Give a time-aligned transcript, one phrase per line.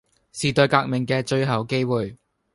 [0.31, 2.17] 時代革命嘅最後機會